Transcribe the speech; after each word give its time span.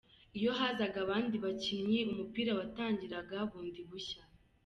Iyo 0.37 0.51
hazaga 0.59 0.97
abandi 1.05 1.35
bakinnyi 1.45 1.99
umupira 2.11 2.51
watangiraga 2.59 3.37
bundi 3.49 3.81
bushya,. 3.89 4.21